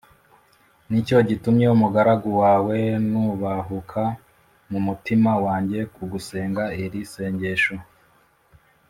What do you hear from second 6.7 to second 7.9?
iri sengesho.